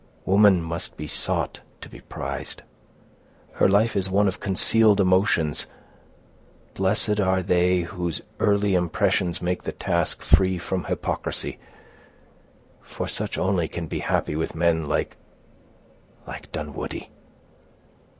[0.25, 2.63] Woman must be sought to be prized;
[3.51, 5.67] her life is one of concealed emotions;
[6.73, 11.59] blessed are they whose early impressions make the task free from hypocrisy,
[12.81, 17.11] for such only can be happy with men like—like Dunwoodie."